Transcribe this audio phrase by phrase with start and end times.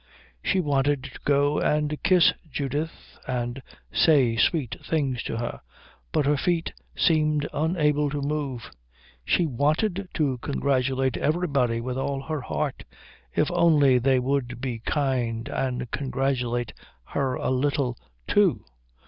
[0.43, 3.61] She wanted to go and kiss Judith and
[3.93, 5.61] say sweet things to her,
[6.11, 8.71] but her feet seemed unable to move.
[9.25, 12.83] She wanted to congratulate everybody with all her heart
[13.35, 16.73] if only they would be kind and congratulate
[17.09, 17.95] her a little,
[18.27, 18.65] too.